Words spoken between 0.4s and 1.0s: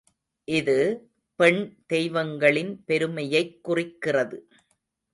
இது,